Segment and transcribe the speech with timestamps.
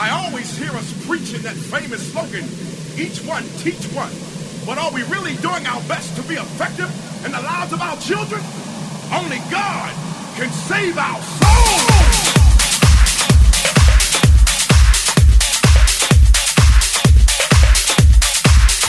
[0.00, 2.44] I always hear us preaching that famous slogan,
[2.96, 4.12] each one teach one.
[4.64, 6.88] But are we really doing our best to be effective
[7.26, 8.40] in the lives of our children?
[9.10, 9.92] Only God
[10.36, 11.88] can save our souls.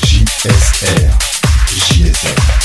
[0.05, 1.09] JSR,
[1.65, 2.58] JSR.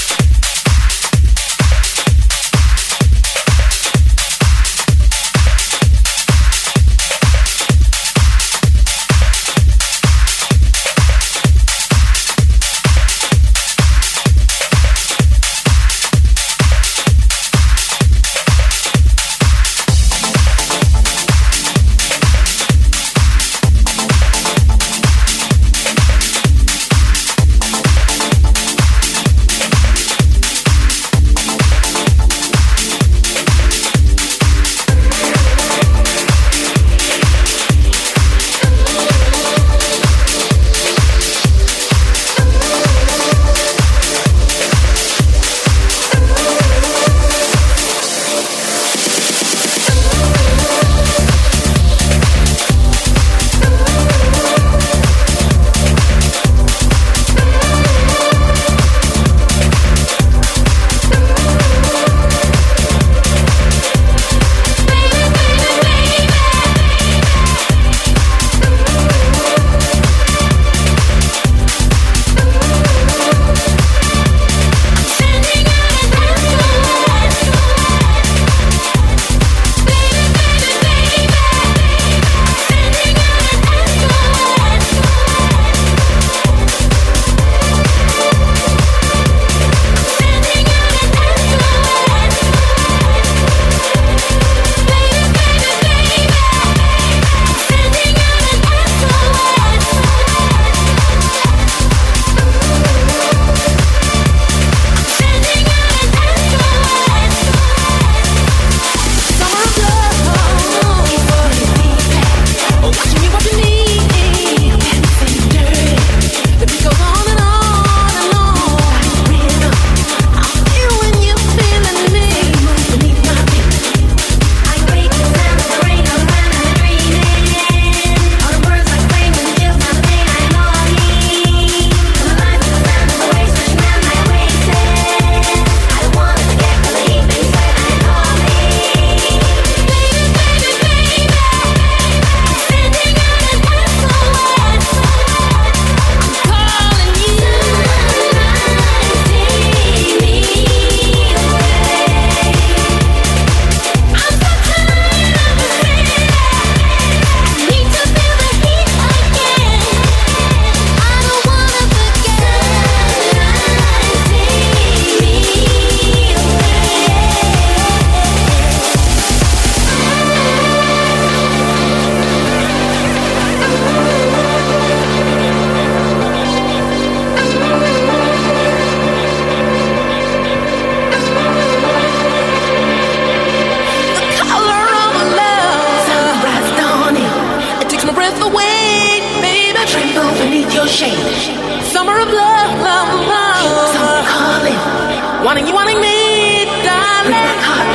[195.87, 195.99] Take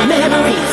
[0.08, 0.69] me away.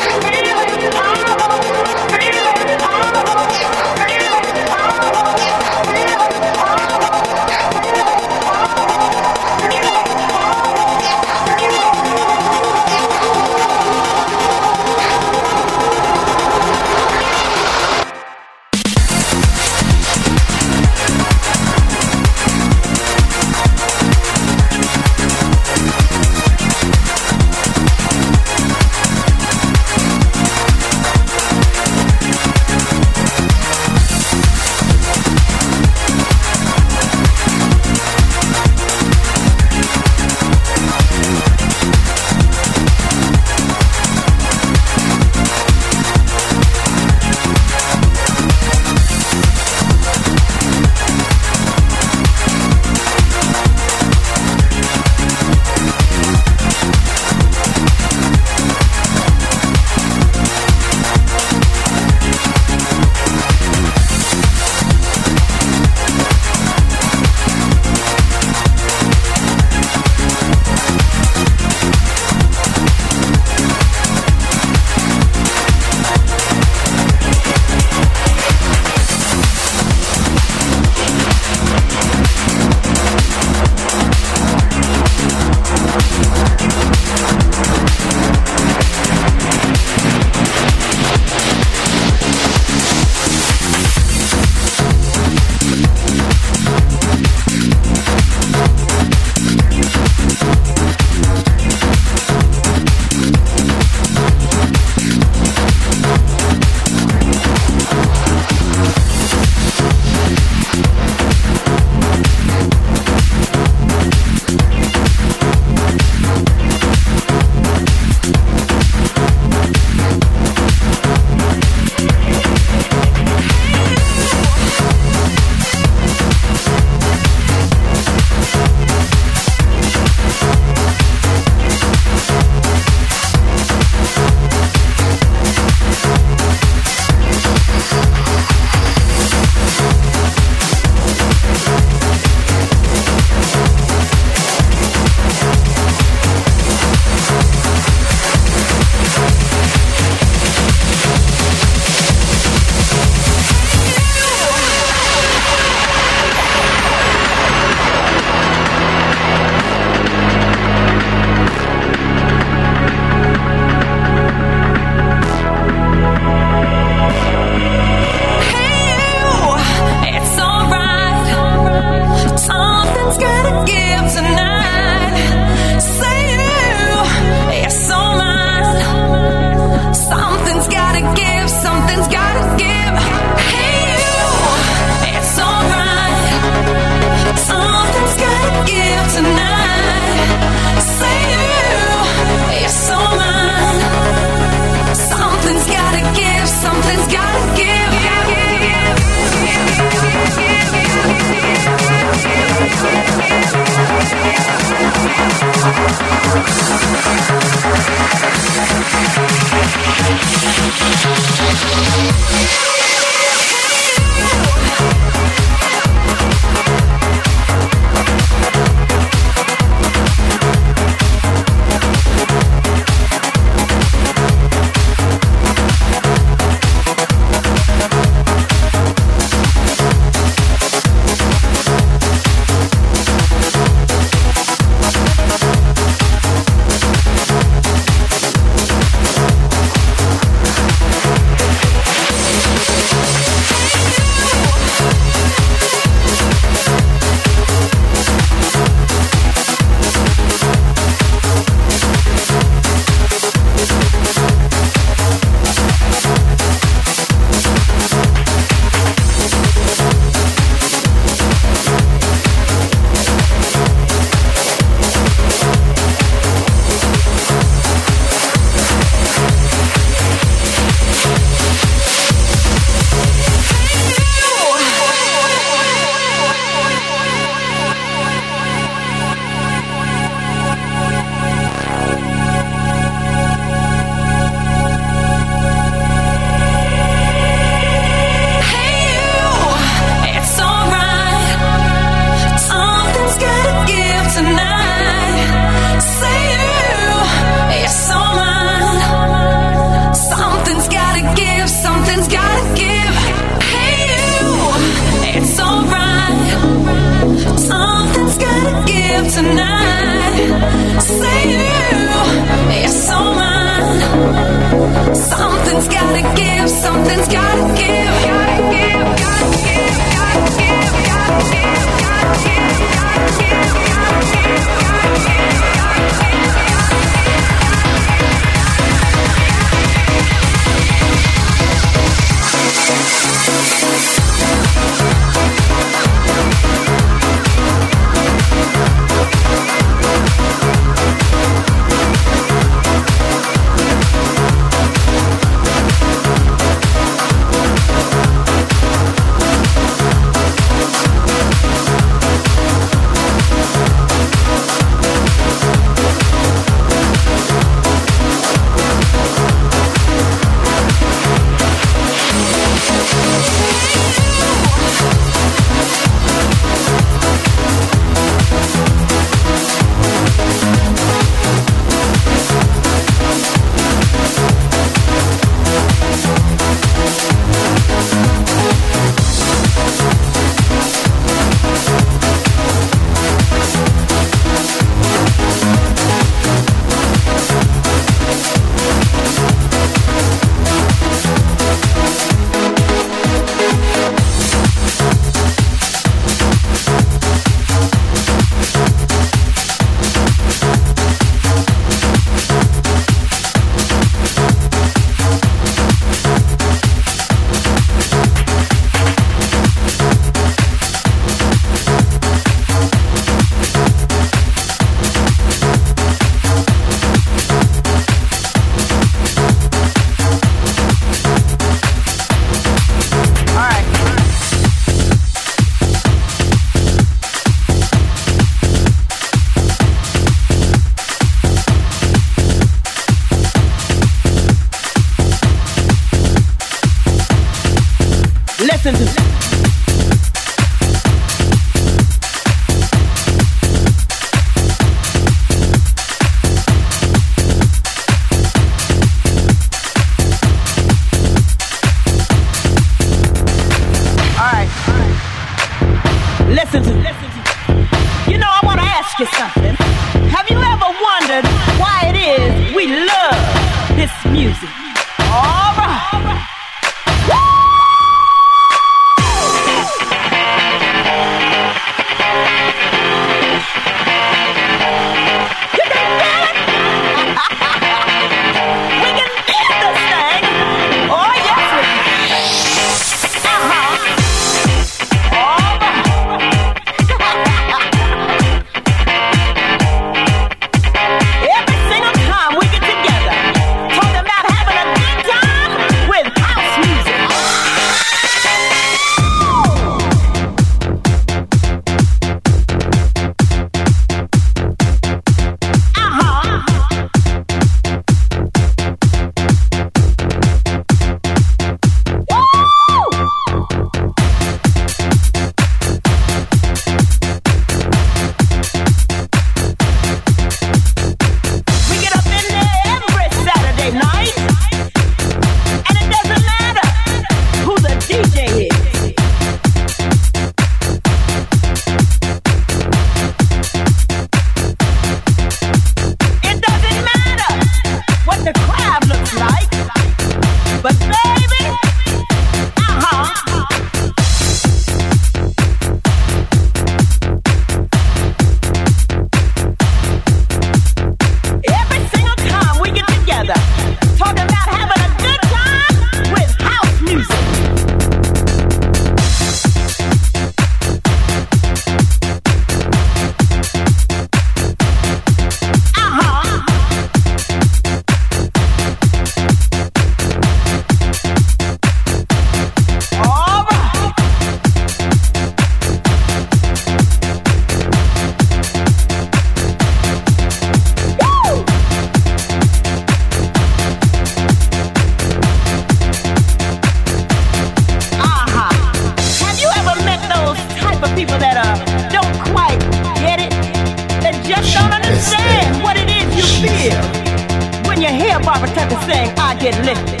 [598.73, 600.00] Understand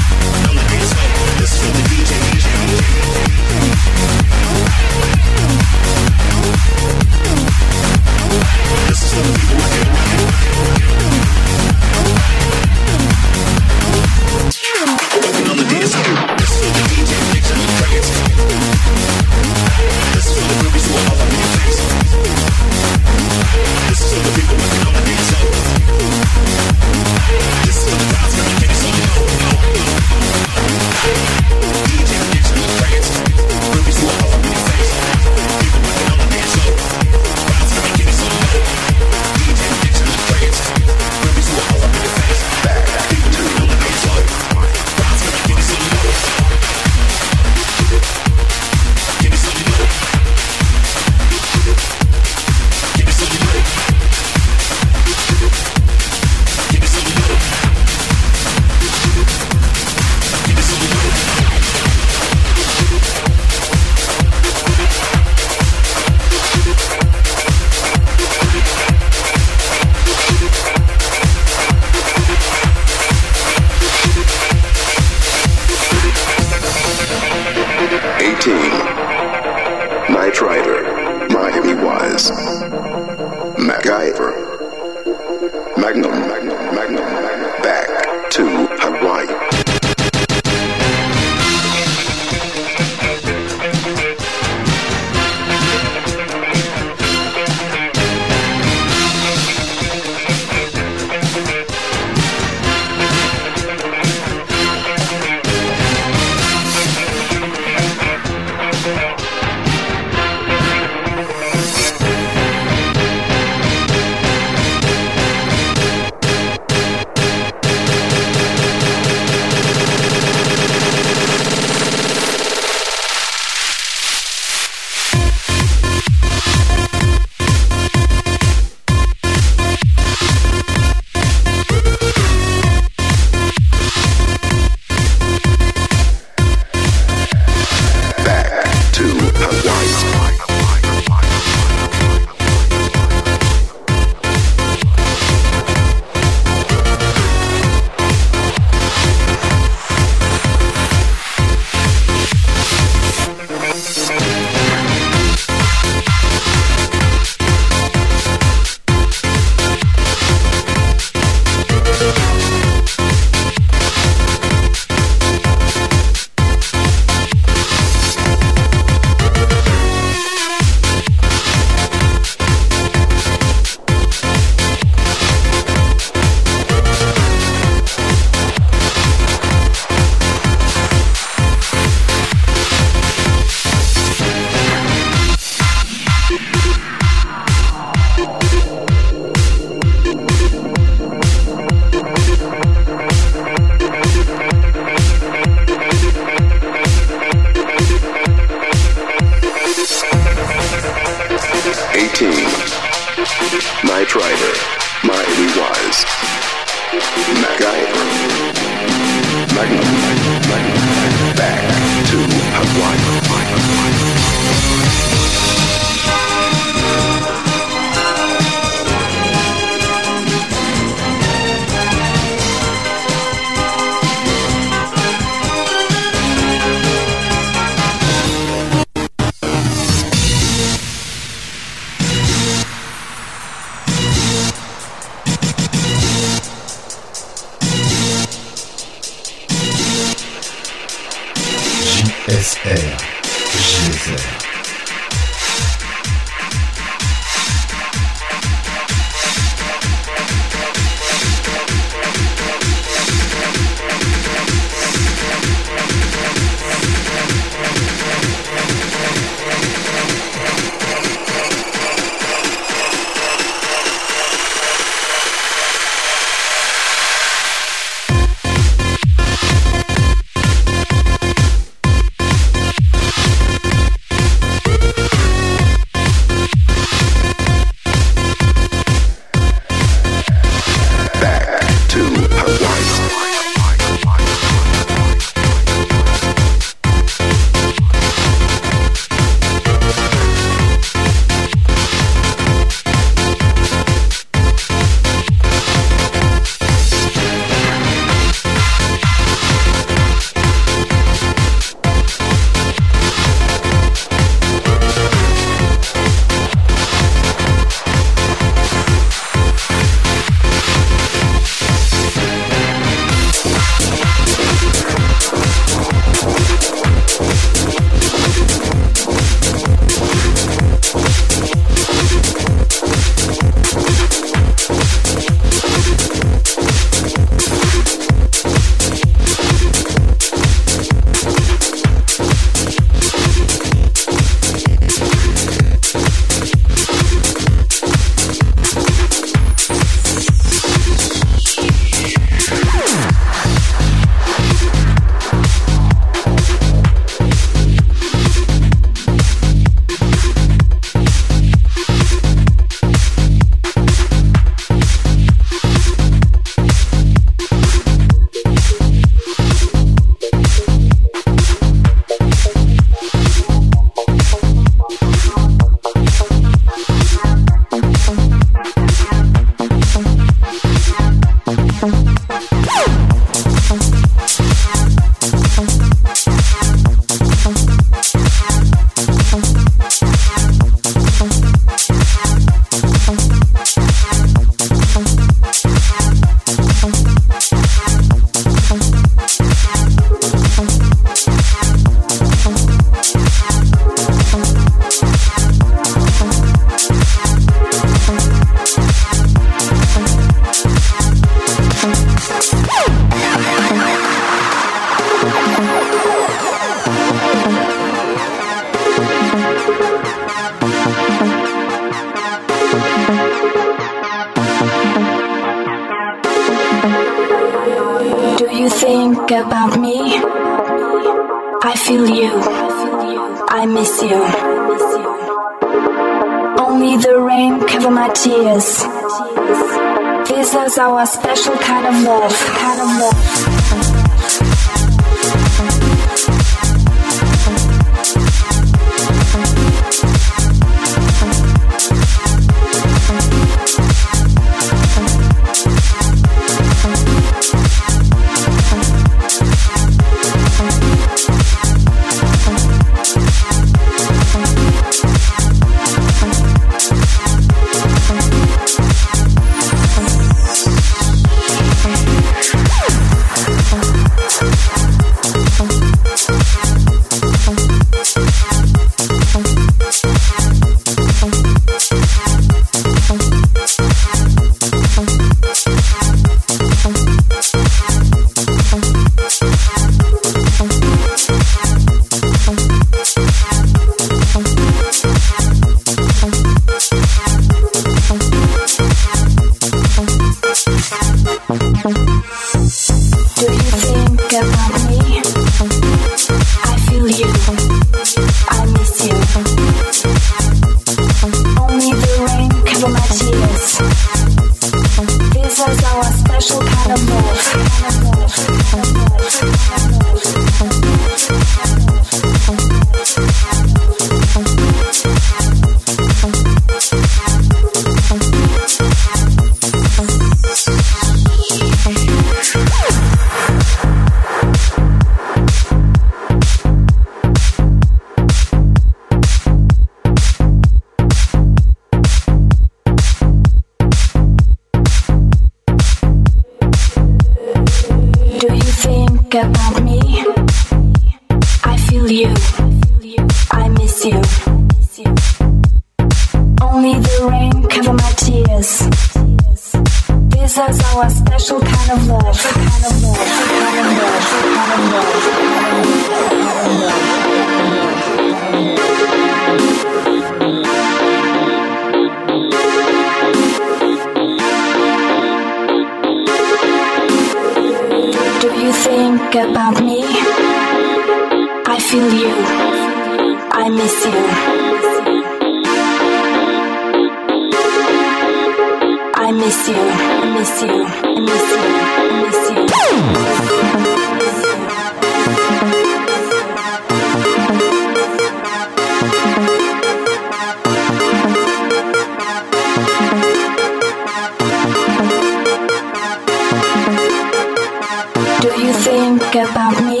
[599.34, 600.00] like about me?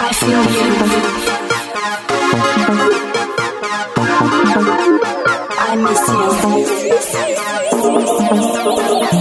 [0.00, 0.66] I feel you.
[5.60, 6.08] I miss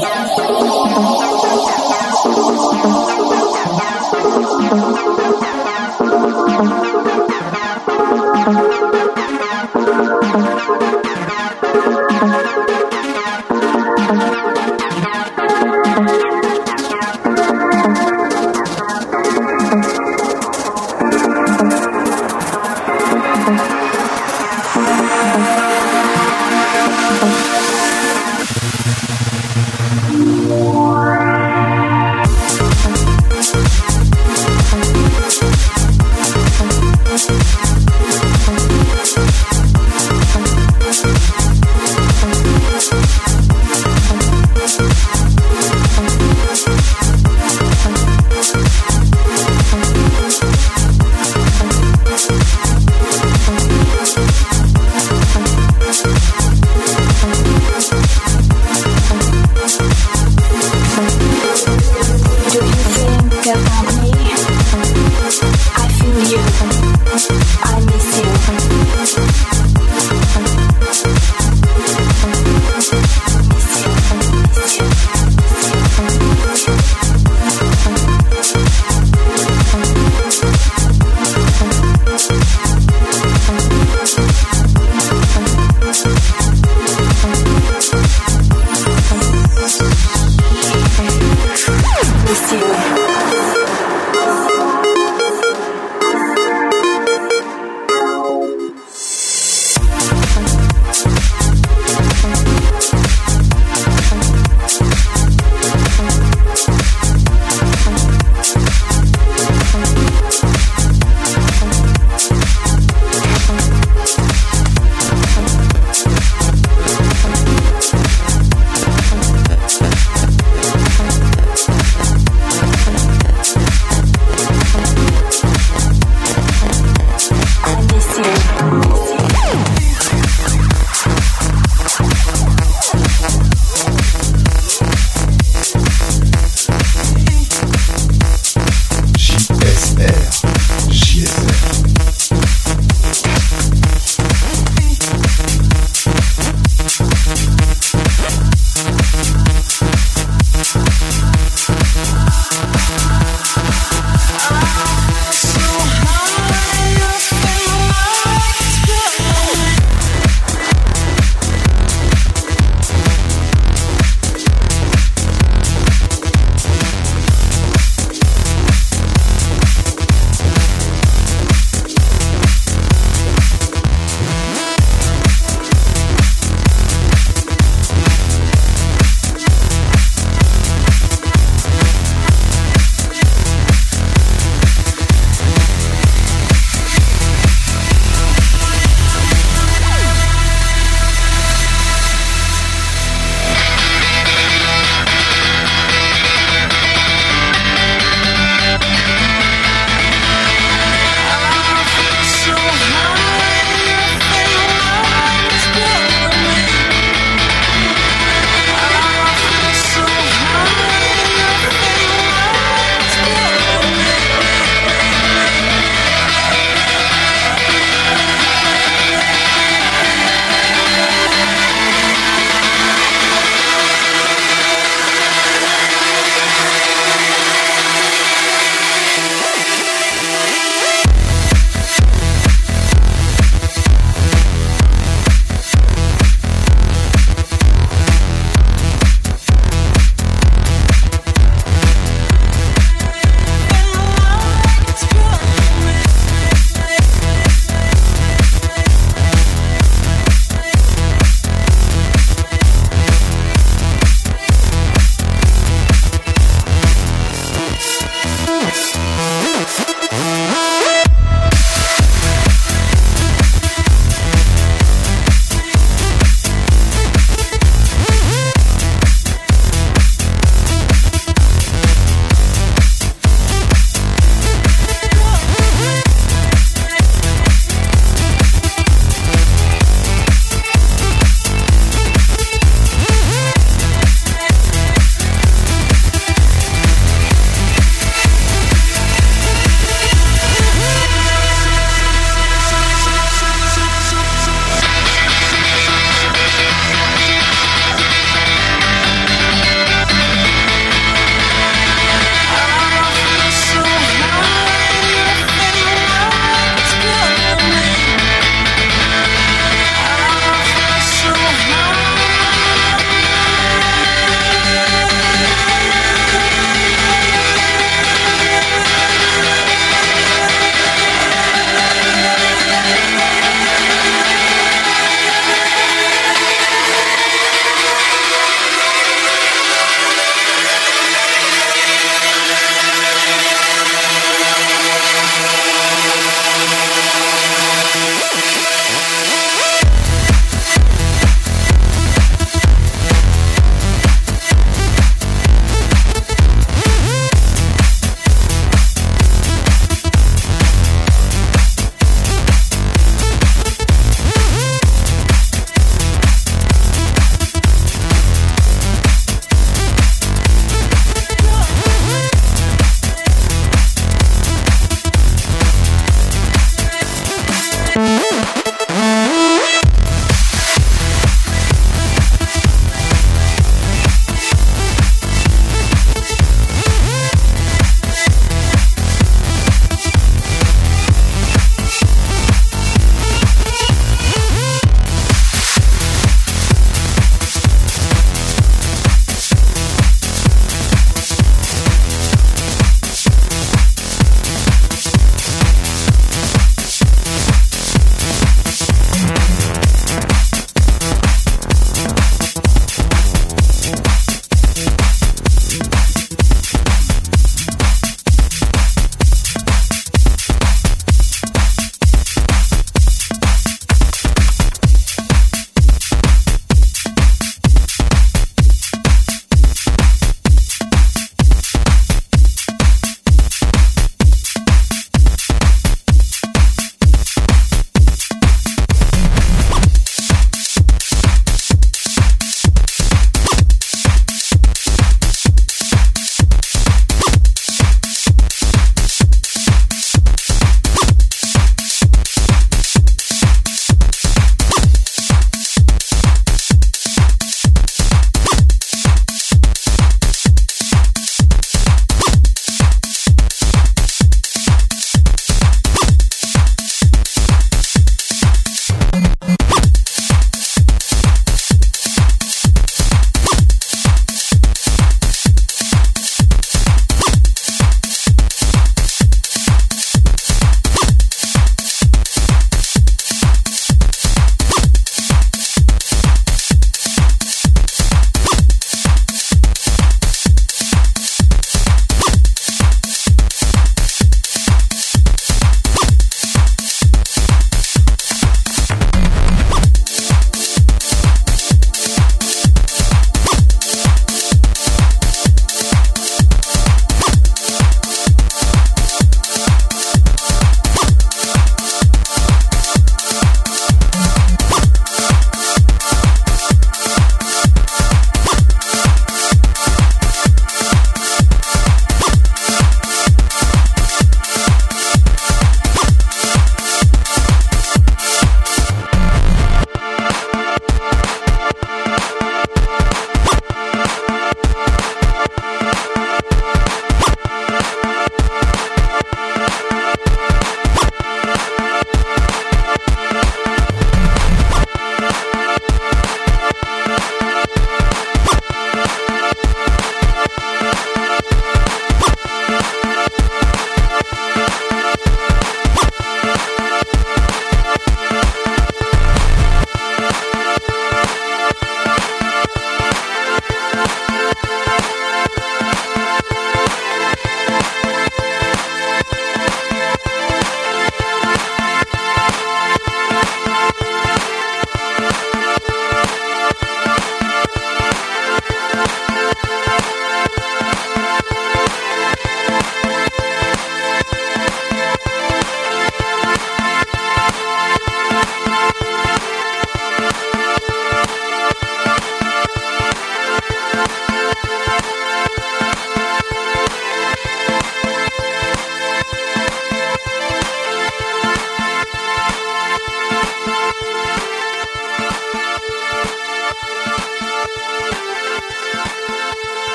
[0.00, 0.05] you.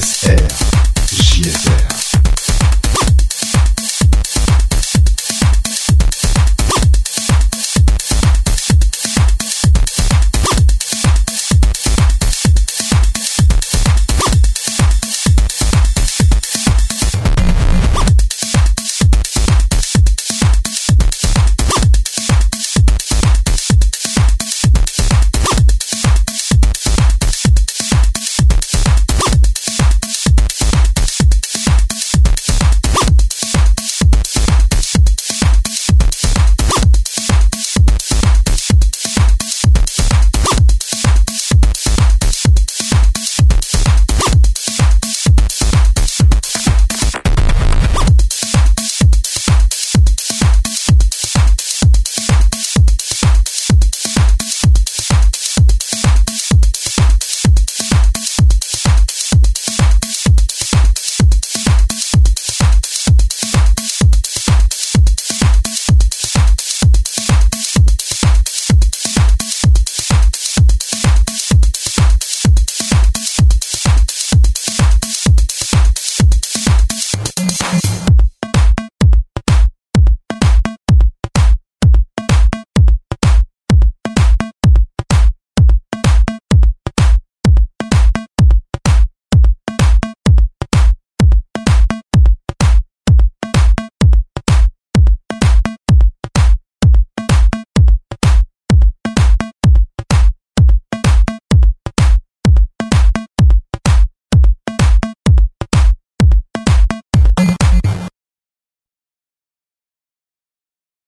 [0.00, 0.39] This is